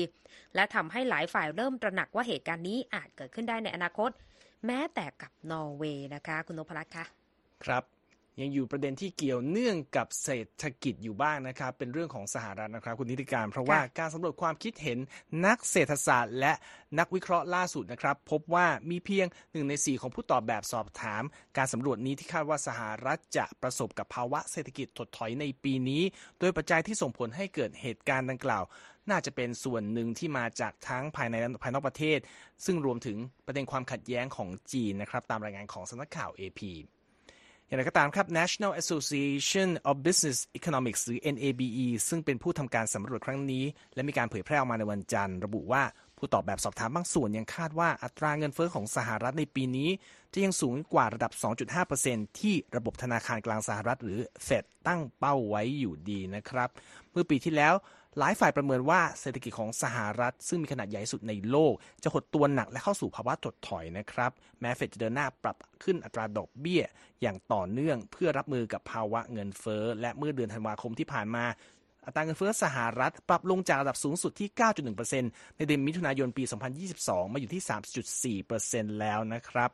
[0.55, 4.09] และทำให้หลายฝ่ายเริ่มตระหนักว่าเหตุการณ์นี้อาจเกิดขึ้นได้ในอนาคต
[4.65, 7.05] แม้แต่กับนอร์เวย์นะคะ คุณนพรัตน์คะ
[7.65, 7.94] ครับ
[8.41, 14.97] ยังอยู่ประเด็นที่เกี่ยวเนื่องกับเศรษฐกิจอยู่บ้างนะครับ เป็นเรื่องของสหรัฐนะครับ คุณนิติการ เพราะว่าการสำรวจความคิดเห็น
[15.45, 16.53] นักเศรษฐศาสตร์ และ
[16.99, 21.23] นักวิเคราะห์ล่าสุดนะครับ พบว่ามีเพียงหนึ่งในสี่ของผู้ตอบแบบสอบถาม
[21.57, 26.03] การสำรวจนี้ที่คาดว่าสหรัฐจะประสบกับภาวะเศรษฐกิจถดถอยในปีนี้
[26.39, 28.63] โดยปัจจัยที่ส่งผลให้เกิดเหตุการณ์ดังกล่าว
[29.09, 32.19] น่าจะเป็นส่วนหนึ่งที่มาจากทั้งภายในและภายนอกประเทศ
[32.65, 36.61] ซึ่งรวมถึงประเด็นความขัดแย้งของจีนนะครับตามรายงานของสำนักข่าว AP
[37.67, 45.83] อย่างไรก็ตามครับ National Association of Business Economics หรือ NABE ซึ่งเป็นผู้ทำการสำรวจครั้งนี้ และมีการเผยแพร่ออกมาในวันจันทร์ ระบุว่า
[46.17, 49.89] ผู้ตอบแบบสอบถามบางส่วนยังคาดว่าอัตราเงินเฟอ้อของสหรัฐในปีนี้
[50.33, 51.31] จะยังสูงกว่าระดับ
[51.85, 56.69] 2.5%ที่ระบบธนาคารกลางสหรัฐหรือเฟดตั้งเป้าไว้อยู่ดีนะครับ
[57.11, 57.73] เมื่อปีที่แล้ว
[58.19, 61.73] หลายฝ่ายประเมินว่าเศรษฐกิจของสหรัฐ ซึ่งมีขนาดใหญ่สุดในโลก
[62.03, 66.83] จะหดตัวหนักและเข้าสู่ภาวะถดถอยนะครับ แม้เฟดจะเดินหน้าปรับขึ้นอัตราดอกเบี้ย
[67.21, 71.45] อย่างต่อเนื่องเพื่อรับมือกับภาวะเงินเฟ้อ และเมื่อเดือนธันวาคมที่ผ่านมา
[72.05, 74.49] อัตราเงินเฟ้อสหรัฐปรับลงจากระดับสูงสุดที่
[75.03, 76.43] 9.1%ในเดือนมิถุนายนปี
[76.89, 79.69] 2022 มาอยู่ที่ 3.4%แล้วนะครับ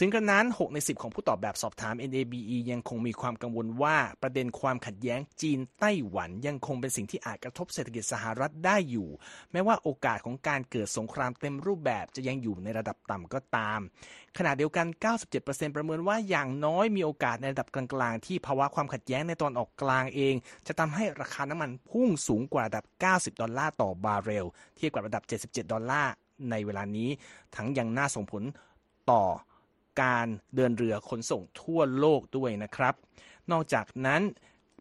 [0.00, 9.08] ถึงกระนั้น 6 ใน 10 ของผู้ตอบแบบสอบถาม NABE ยังคงมีความกังวลว่าประเด็นความขัดแย้งจีนไต้หวันยังคงเป็นสิ่งที่อาจกระทบเศรษฐกิจสหรัฐได้อยู่
[9.52, 13.80] แม้ว่าโอกาสของการเกิดสงครามเต็มรูปแบบจะยังอยู่ในระดับต่ำก็ตาม
[14.38, 14.86] ขณะเดียวกัน
[15.30, 20.34] 97%ประเมินว่าอย่างน้อยมีโอกาสในระดับกลางๆ ที่ภาวะความขัดแย้งในตะวันออกกลางเอง
[20.66, 26.12] จะทำให้ราคาน้ำมันพุ่งสูงกว่าระดับ 90 ดอลลาร์ต่อบาร์เรล เทียบกับระดับ 77 ดอลลาร์
[26.50, 27.08] ในเวลานี้
[27.56, 28.42] ทั้งยังน่าส่งผล
[29.12, 29.24] ต่อ
[30.00, 32.94] การเดินเรือขนส่งทั่วโลกด้วยนะครับ
[33.52, 34.22] นอกจากนั้น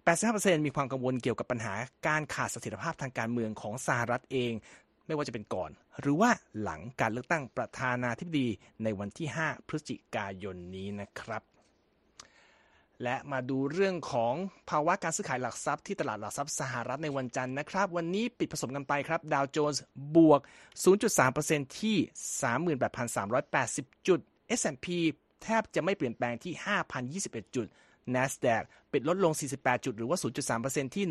[0.03, 1.73] 85%มีความกังวลเกี่ยวกับปัญหา
[2.07, 4.53] การขาดเสถียรภาพทางการเมืองของสหรัฐเอง
[5.05, 8.47] ไม่ว่าจะเป็นก่อน หรือว่าหลังการเลือกตั้งประธานาธิบดี
[8.83, 11.43] ในวันที่ 5 พฤศจิกายนนี้นะครับ
[13.03, 14.33] และมาดูเรื่องของ
[14.69, 19.83] ภาวะการซื้อขายหลักทรัพย์ที่ตลาดหลักทรัพย์สหรัฐในวันจันทร์นะครับ วันนี้ปิดผสมกันไปครับ ดาวโจนส์
[20.15, 20.41] บวก
[21.09, 24.19] 0.3%ที่ 38,380 จุด
[24.59, 24.87] S&P
[25.43, 26.53] แทบจะไม่เปลี่ยนแปลงที่
[27.23, 27.67] 5,021 จุด
[28.15, 30.17] NASDAQ ปิดลดลง 48 จุด หรือว่า
[30.55, 31.05] 0.3%ที่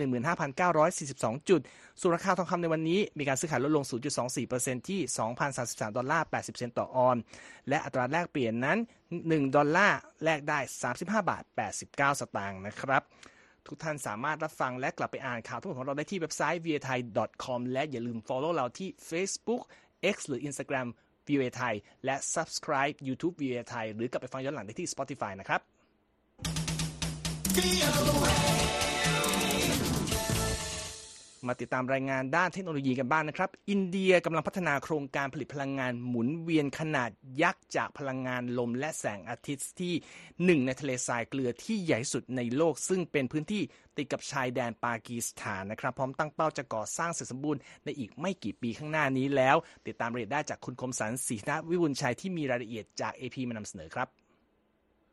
[0.72, 1.60] 15,942 จุด
[2.00, 3.84] ส่วนราคาทองคำในวันนี้ มีการซื้อขายลดลง
[4.36, 5.00] 0.24%ที่
[5.48, 7.16] 2,033 ดอลลาร์ 80 เซนต์ต่อออน
[7.68, 8.78] และอัตราแลกเปลี่ยนนั้น
[9.18, 10.58] 1 ดอลลาร์ แลกได้
[10.92, 11.42] 35 บาท
[11.82, 13.02] 89 สตางค์นะครับ
[13.66, 16.98] ทุกท่านสามารถรับฟังและกลับไปอ่านข่าวทั้งหมดของเราได้ที่เว็บไซต์ v i a t h a i
[17.44, 19.62] com และอย่าลืม follow เราที่ Facebook
[20.14, 20.88] X หรือ Instagram
[21.28, 25.60] VOA ไทยและ subscribe YouTube VOA ไทยหรือกลับไปฟังย้อนหลังได้ที่ Spotify นะครับ
[31.48, 37.10] มาติดตามรายงานด้านเทคโนโลยีกันบ้างนนะครับ อินเดียกำลังพัฒนาโครงการผลิตพลังงานหมุนเวียนขนาด
[37.42, 39.94] ยักษ์จากพลังงานลมและแสงอาทิตย์ที่
[40.44, 43.62] หนึ่งในทะเลทรายเกลือที่ใหญ่สุดในโลก ซึ่งเป็นพื้นที่
[43.96, 49.56] ติดกับชายแดนปากีสถานนะครับ พร้อมตั้งเป้าจะก่อสร้างเสร็จสมบูรณ์ในอีกไม่กี่ปีข้างหน้านี้แล้ว
[49.86, 54.08] ติดตามรายละเอียดได้จากคุณคมสันศรีนวิวุลชัยที่มีรายละเอียดจาก AP มานำเสนอครับ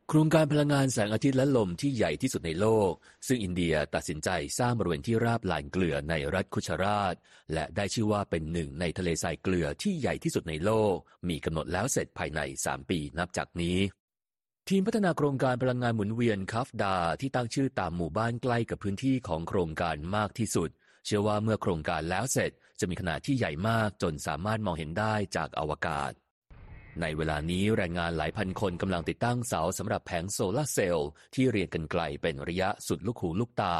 [0.08, 2.92] โครงการพลังงานแสงอาทิตย์และลมที่ใหญ่ที่สุดในโลก
[3.26, 7.14] ซึ่งอินเดียตัดสินใจสร้างบริเวณที่ราบลานเกลือในรัฐคุชราช
[7.54, 10.96] และได้ชื่อว่าเป็นหนึ่งในทะเลทรายเกลือที่ใหญ่ที่สุดในโลก
[11.28, 13.78] มีกำหนดแล้วเสร็จภายใน 3 ปีนับจากนี้
[14.68, 20.70] ทีมพัฒนาโครงการพลังงานหมุนเวียนคัฟดา ที่ตั้งชื่อตามหมู่บ้านใกล้กับพื้นที่ของโครงการมากที่สุด
[21.06, 26.12] เชื่อว่าเมื่อโครงการแล้วเสร็จจะมีขนาดที่ใหญ่มากจนสามารถมองเห็นได้จากอวกาศ
[27.02, 33.76] ในเวลานี้แรงงานหลายพันคนกำลังติดตั้งเสาสำหรับแผงโซลาร์เซลล์ที่เรียงกันไกลเป็นระยะสุดลูกหูลูกตา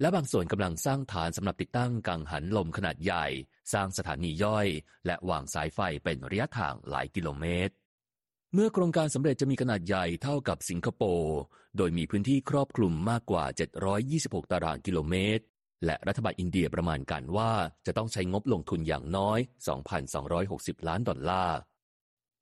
[0.00, 3.26] และบางส่วนกำลังสร้างฐานสำหรับติดตั้งกังหันลมขนาดใหญ่
[3.72, 4.66] สร้างสถานีย่อย
[5.06, 7.74] และวางสายไฟเป็นระยะทางหลายกิโลเมตร
[8.54, 11.38] เมื่อโครงการสำเร็จจะมีขนาดใหญ่เท่ากับสิงคโปร์
[11.76, 13.44] โดยมีพื้นที่ครอบคลุมมากกว่า
[13.98, 15.44] 726 ตารางกิโลเมตร
[15.84, 17.52] และรัฐบาลอินเดียประมาณการว่า
[17.86, 19.38] จะต้องใช้งบลงทุนอย่างน้อย
[20.12, 21.58] 2,260 ล้านดอลลาร์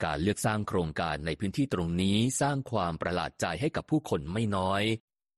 [0.04, 4.82] การเลือกสร้างโครงการในพื้นที่ตรงนี้สร้างความประหลาดใจให้กับผู้คนไม่น้อย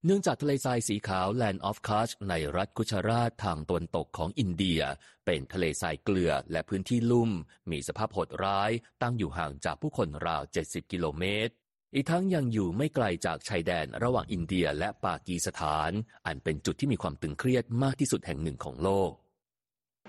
[0.05, 4.81] เนื่องจากทะเลทรายสีขาว Land of Kutch ในรัฐกุชราตทางตะวันตกของอินเดีย
[5.27, 7.31] เป็นทะเลทรายเกลือและพื้นที่ลุ่ม
[7.71, 8.71] มีสภาพโหดร้าย
[9.03, 11.53] ตั้งอยู่ห่างจากผู้คนราว 70 กิโลเมตร
[11.95, 15.91] อีกทั้งยังอยู่ไม่ไกลจากชายแดนระหว่างอินเดียและปากีสถาน
[16.27, 19.13] อันเป็นจุดที่มีความตึงเครียดมากที่สุดแห่งหนึ่งของโลก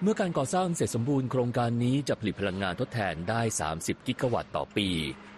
[0.04, 3.42] เมื่อการก่อสร้างเสร็จสมบูรณ์โครงการนี้จะผลิตพลังงานทดแทนได้
[3.74, 4.88] 30 กิกะวัตต์ต่อปี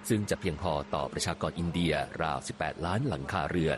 [0.09, 3.73] ซึ่งจะเพียงพอต่อประชากรอินเดียราว 18 ล้านหลังคาเรือ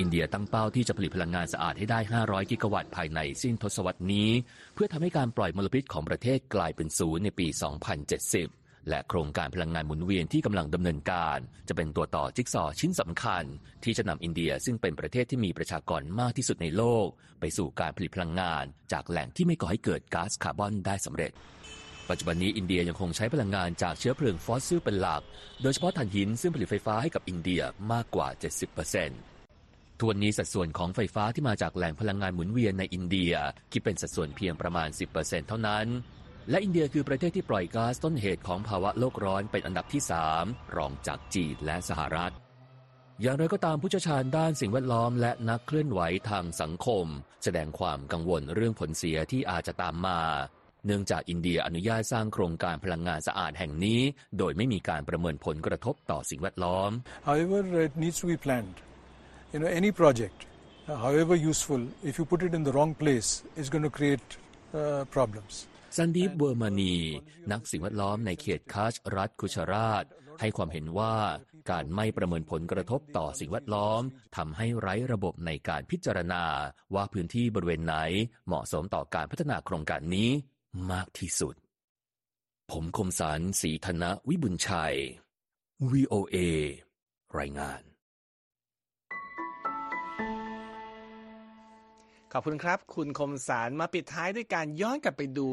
[0.00, 4.30] อินเดียตั้งเป้าที่จะผลิตพลังงานสะอาดให้ได้ 500 กิกะวัตต์ภายในสิ้นทศวรรษนี้
[4.74, 11.38] เพื่อทำให้การปล่อยมลพิษของประเทศกลายเป็นศูนย์ในปี 2070 และโครงการพลังงานหมุนเวียนที่กำลังดำเนินการ
[11.68, 13.44] จะเป็นตัวต่อจิ๊กซอว์ชิ้นสำคัญ
[13.84, 17.06] ที่จะนำอินเดียซึ่งเป็นประเทศที่มีประชากรมากที่สุดในโลก
[17.40, 21.32] ไปสู่การผลิตพลังงาน จากแหล่งที่ไม่ก่อให้เกิดก๊าซคาร์บอนได้สำเร็จ
[22.08, 25.22] ปัจจุบันนี้อินเดียยังคงใช้พลังงานจากเชื้อเพลิงฟอสซิลเป็นหลัก
[25.62, 27.62] โดยเฉพาะถ่านหินซึ่งผลิตไฟฟ้าให้กับอินเดีย
[27.92, 28.28] มากกว่า
[29.14, 33.32] 70%ทั้งนี้สัดส่วนของไฟฟ้าที่มาจากแหล่งพลังงานหมุนเวียนในอินเดีย
[33.72, 34.88] คิดเป็นสัดส่วนเพียงประมาณ
[35.18, 35.86] 10%เท่านั้น
[36.50, 40.02] และอินเดียคือประเทศที่ปล่อยก๊าซต้นเหตุของภาวะโลกร้อนเป็นอันดับที่
[40.38, 42.32] 3 รองจากจีนและสหรัฐ
[43.22, 47.06] อย่างไรก็ตามผู้เชี่ยวชาญด้านสิ่งแวดล้อมและนักเคลื่อนไหวทางสังคม
[47.44, 50.20] แสดงความกังวลเรื่องผลเสียที่อาจจะตามมา
[50.86, 54.00] เนื่องจากอินเดียอนุญาตสร้างโครงการพลังงานสะอาดแห่งนี้
[54.38, 56.90] โดยไม่มีการประเมินผลกระทบต่อสิ่งแวดล้อม
[57.28, 58.76] However, it needs to be planned.
[59.52, 60.38] You know, any project
[61.06, 64.38] however useful, if you put it in the wrong place, is going to create
[64.74, 65.66] uh, problems.
[65.96, 66.96] ซันดีฟเวอร์มานี
[67.52, 70.04] นักสิ่งแวดล้อมในเขตคาชรัฐคุชราช
[70.40, 71.14] ให้ความเห็นว่า
[71.70, 74.02] การไม่ประเมินผลกระทบต่อสิ่งแวดล้อม
[74.36, 76.44] ทำให้ไร้ระบบในการพิจารณา
[76.94, 77.96] ว่าพื้นที่บริเวณไหน
[78.46, 80.30] เหมาะสมต่อการพัฒนาโครงการนี้
[80.92, 81.54] มากที่สุด
[82.70, 84.96] ผมคมสารสีธนวิบุญชัย
[85.90, 86.36] VOA
[87.38, 87.89] รายงาน
[92.32, 95.46] ขอบคุณครับ คุณคมสารมาปิดท้ายด้วยการย้อนกลับไปดู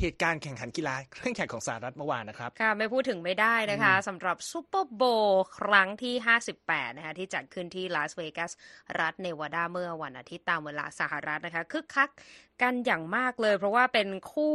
[0.00, 6.14] เหตุการณ์แข่งขันกีฬาเครื่องแข่งของสหรัฐเมื่อวานนะครับ ค่ะ ไม่พูดถึงไม่ได้นะคะสำหรับซูเปอร์โบว์ครั้งที่
[6.56, 8.50] 58 นะคะที่จัดขึ้นที่ลาสเวกัส
[9.00, 12.10] รัฐเนวาดาเมื่อวันอาทิตย์ตามเวลาสหรัฐนะคะคึกคัก
[12.62, 14.54] กันอย่างมากเลย เพราะว่าเป็นคู่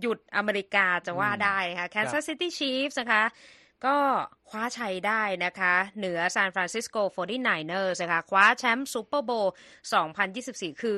[0.00, 3.24] หยุดอเมริกาจะว่าได้นะคะ Kansas City Chiefs นะคะ
[3.86, 3.96] ก็
[4.48, 9.54] คว้าชัยได้นะคะ เหนือซานฟรานซิสโก 49ers นะคะคว้าแชมป์ซูเปอร์โบว์
[10.18, 10.96] 2024 คือ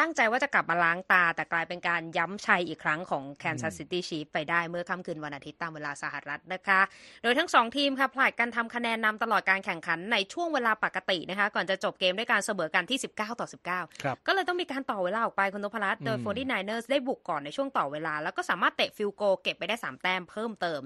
[0.00, 6.80] ตั้งใจว่าจะกลับมาล้างตา แต่กลายเป็นการย้ำชัยอีกครั้งของ Kansas City Chiefs ไปได้เมื่อค่ำคืนวันอาทิตย์ตามเวลาสหรัฐนะคะ
[7.22, 20.80] โดยทั้งสองทีมค่ะผลัดกันทำคะแนนนำตลอดการแข่งขันในช่วงเวลาปกตินะคะ ก่อนจะจบเกมด้วยการเสมอกันที่ 19 ต่อ 19ครับก็เลยต้องมีการต่อเวลาออกไปคุณนพรัตน์โดยอืม 49ers ได้บุกก่อนในช่วงต่อเวลา แล้วก็สามารถเตะ field goal เก็บไปได้ 3 แต้มเพิ่มเติม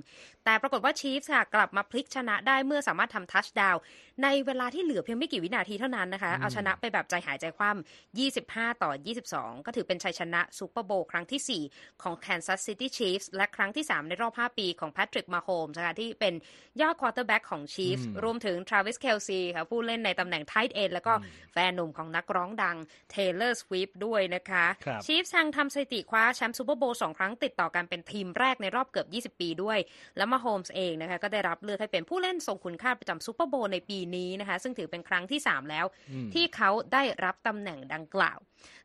[0.45, 3.81] แต่ปรากฏว่า Chiefs ค่ะกลับมาพลิกชนะได้เมื่อสามารถทำทัชดาวน์
[4.23, 8.91] ในเวลาที่เหลือเพียงไม่กี่วินาทีเท่านั้นนะคะเอาชนะไปแบบใจหายใจคว่ำ25 ต่อ
[9.33, 16.35] 22 ก็ถือเป็นชัยชนะซูเปอร์โบว์ครั้งทีสี่ 4 ของ Kansas City Chiefs และครั้งที่ 3 ในรอบ 5 ปีของ Patrick Mahomes นะคะที่เป็น
[16.81, 21.13] ยอดควอเตอร์แบ็กของ Chiefs รวมถึง Travis Kelce ค่ะผู้เล่นในตำแหน่ง tight end แล้วก็
[21.53, 22.77] แฟนหนุ่มของนักร้องดัง
[23.15, 29.79] Taylor Swift ด้วยนะคะครับ Chiefs ทางทำสถิติคว้าแชมป์ซูเปอร์โบว์สองครั้งติดต่อกันเป็นทีมแรกในรอบเกือบ 20 ปีด้วย
[30.17, 35.87] และ Mahomes เองนะคะก็ได้รับเลือกให้เป็นผู้เล่นทรงคุณค่าประจำซูเปอร์โบว์ในปีนี้นะคะ ซึ่งถือเป็นครั้งที่ 3 แล้ว
[36.35, 38.39] ที่เขาได้รับตำแหน่งดังกล่าว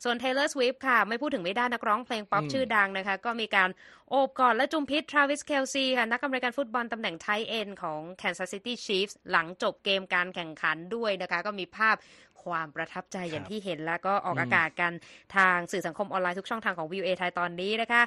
[0.04, 3.70] ส่วน Taylor Swift ค่ะ ไม่พูดถึงไม่ได้นักร้องเพลงป๊อปอืมชื่อดังนะคะ ก็มีการ
[4.10, 11.96] โอบกอดและจุมพิต Travis Kelce ค่ะ นักอเมริกันฟุตบอลตำแหน่ง tight end ของ Kansas City Chiefs หลังจบเกมการแข่งขันด้วยนะคะ ก็มีภาพ
[12.44, 14.92] ความประทับใจอย่างที่เห็นแล้วก็ออกอากาศกัน
[15.36, 18.02] ทางสื่อสังคมออนไลน์ทุกช่องทางของ VOA ไทยตอนนี้นะคะ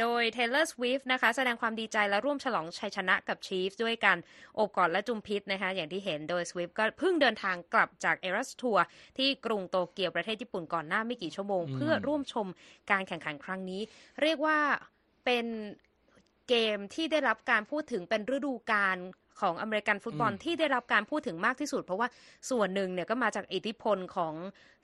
[0.00, 4.18] โดย Taylor Swift นะคะ แสดงความดีใจและร่วมฉลองชัยชนะกับ Chiefs ด้วยการ
[4.54, 8.80] โอบกอดและจุมพิษนะคะ อย่างที่เห็นโดย Swift ก็เพิ่งเดินทางกลับจาก Eras Tour
[9.18, 12.46] ที่กรุงโตเกียวประเทศญี่ปุ่นก่อนหน้าไม่กี่ชั่วโมง เพื่อร่วมชม
[12.90, 13.82] การแข่งขันครั้งนี้
[14.22, 14.58] เรียกว่า
[15.24, 15.46] เป็น
[16.48, 18.96] เกมที่ได้รับการพูดถึงเป็นฤดูกาล
[19.42, 22.08] ของอเมริกันฟุตบอลอืมที่ได้รับการพูดถึงมากที่สุด เพราะว่า
[22.50, 24.34] ส่วนหนึ่งเนี่ยก็มาจากอิทธิพลของ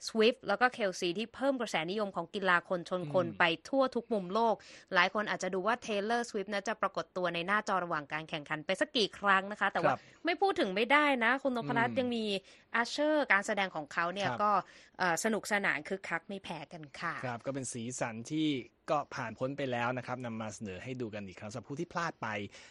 [0.07, 4.55] Swift แล้วก็ Kelce ที่เพิ่มกระแสนิยมของกีฬาคนชนคนไปทั่วทุกมุมโลก
[4.93, 12.23] หลายคนอาจจะดูว่า Taylor Swift นะจะปรากฏตัวในหน้าจอระหว่างการแข่งขันไปสักกี่ครั้งนะคะ แต่ว่าครับไม่พูดถึงไม่ได้นะ คุณนพรัตน์อืมยังมี
[12.75, 14.51] Usher การแสดงของเขาเนี่ยครับก็
[14.99, 18.47] เอ่อสนุกสนานคึกคักไม่แพ้กันค่ะ ครับก็เป็นสีสันที่
[18.89, 22.27] ก็ผ่านพ้นไปแล้วนะครับนำมาเสนอให้ดูกันอีกครั้งสำหรับผู้ที่พลาดไป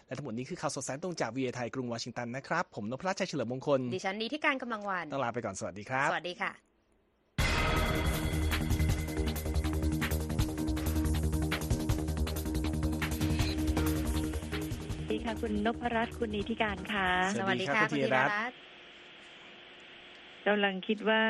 [0.07, 6.53] และทั้งหมดนี้คือข่าวสดสายตรงจากวีไทยกรุงวอชิงตันนะครับ ผมนพรัชชัยเฉลิมมงคล ดิฉันนี้ที่การกำลังวันต้องลาไปก่อนสวัสดีครับ สวัสดีค่ะ
[14.95, 18.68] สวัสดีค่ะคุณนพรัตน์คุณนิติการค่ะสสวัวัสสดีดีครัค่ะบคุณคุณธีธีรรรัตน์รัตน์
[20.49, 21.23] กำลังคิดว่า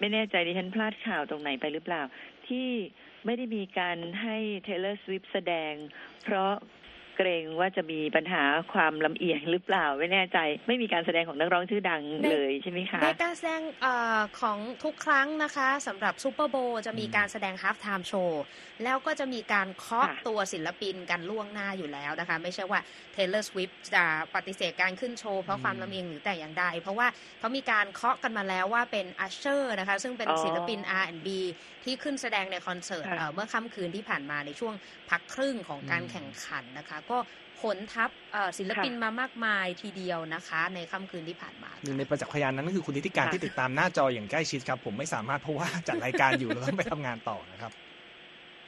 [0.00, 2.02] ไม่แน่ใจดิฉันพลาดข่าวตรงไหนไปหรือเปล่า
[2.48, 2.68] ที่
[3.24, 5.72] ไม่ได้มีการให้ Taylor Swift แสดง
[6.24, 6.52] เพราะ
[7.16, 13.86] เกรงว่าจะมีปัญหาความลำเอียงหรือเปล่าไม่แน่ใจ ไม่มีการแสดงของนักร้องชื่อดังในเลยใช่ไหมคะในการแสดงเอ
[14.18, 18.42] อของทุกครั้งนะคะสำหรับซูเปอร์โบว์จะมีการแสดงฮา l ์ t ไทม์โชว์
[18.84, 22.80] แล้วก็จะมีการเคาะค่ะตัวศิลปินกันล่วงหน้าอยู่แล้วนะคะ ไม่ใช่ว่า
[23.14, 27.06] Taylor Swift จะปฏิเสธการขึ้นโชว์เพราะความลำเอียงหรือแต่อย่างใด เพราะว่า
[27.38, 31.28] เขามีการเคาะกันมาแล้วว่าเป็น Usher นะคะซึ่งเป็นอ๋อศิลปิน R&B
[31.84, 34.74] ที่ขึ้นแสดงในคอนเสิร์ตค่ะเอ่อเมื่อค่ำคืนที่ผ่านมาในช่วง
[35.10, 37.18] พักครึ่งของการอืมแข่งขันนะคะก็
[37.62, 47.72] ขนทัพเอ่อศิลปินมามากมายทีเดียวนะคะ ในค่ำคืนที่ผ่านมาหนึ่งในประจักษ์พยานนั้นก็คือคุณนิติการค่ะที่ติดตามหน้าจออย่างใกล้ชิดครับ ผมไม่สามารถเพราะว่าจัดรายการอยู่แล้วต้องไปทำงานต่อนะครับ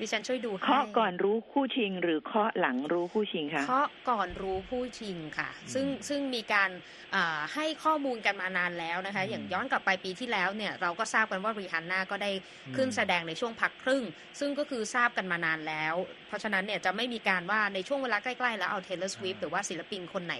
[0.00, 6.70] ดิฉันช่วยดูให้เคาะก่อนรู้คู่ชิง หรือเคาะหลังรู้คู่ชิงคะเคาะก่อนรู้ผู้ชิงค่ะอืมซึ่งซึ่งมีการ
[7.14, 12.30] อ่าให้ข้อมูลกันมานานแล้วนะคะอืมอย่างย้อนกลับไปปีที่แล้วเนี่ยเราก็ทราบกันว่ารีฮันน่าก็ได้
[12.76, 14.04] ขึ้นอืมแสดงในช่วงพักครึ่ง
[14.40, 20.34] ซึ่งก็คือทราบกันมานานแล้วเพ ราะฉะนั้นเนี่ยจะไม่มีการว่าในช่วงเวลาใกล้ๆ แล้วเอา Taylor Swift หรือว่าศิลปินคนไหน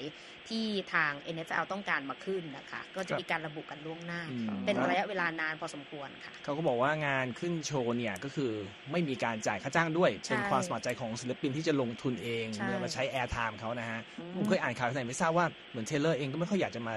[0.48, 8.50] ที่ทาง NFL ต้องการมาขึ้นนะคะ ก็จะมีการระบุกันล่วงหน้าอืมเป็นระยะเวลานานพอสมควรค่ะ เขาก็บอกว่างานขึ้นโชว์เนี่ยก็คือ
[8.92, 16.94] ไม่มีการจ่ายค่าจ้างด้วยใช่เป็นความสมัครใจของศิลปินที่จะลงทุนเองใช่เมื่อมาใช้ airtime เขานะฮะอืมผมเคยอ่านข่าวที่ไหนไม่ทราบว่าเหมือนเทเลอร์เองก็ไม่ค่อยอยากจะมา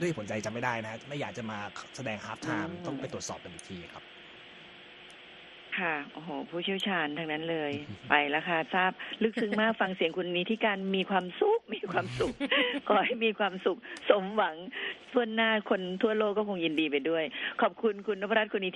[0.00, 1.58] ด้วยผลใดจำไม่ได้นะฮะไม่อยากจะมา
[1.96, 4.04] แสดง halftime อืมต้องไปตรวจสอบกันอีกทีครับ
[5.78, 7.72] ค่ะ โอ้โห ผู้เชี่ยวชาญทั้งนั้นเลย
[8.08, 12.34] ไปแล้วค่ะ ทราบลึกซึ้งมากฟังเสียงคุณนิธิการมีความสุข มีความสุข
[12.88, 13.78] ขอให้มีความสุข
[14.10, 14.54] สมหวัง
[15.12, 17.24] ทั่วหน้าคนทั่วโลกก็คงยินดีไปด้วย
[17.62, 18.74] ขอบคุณคุณนพรัตน์คุณนิธิ